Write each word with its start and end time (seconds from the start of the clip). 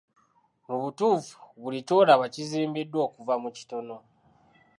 Mu 0.67 0.75
butuufu 0.81 1.35
buli 1.61 1.79
ky'olaba 1.87 2.25
kizimbiddwa 2.33 2.99
okuva 3.07 3.35
mu 3.43 3.49
kitono 3.57 3.97